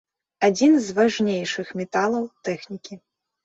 Адзін 0.47 0.73
з 0.85 0.95
важнейшых 1.01 1.67
металаў 1.85 2.29
тэхнікі. 2.49 3.03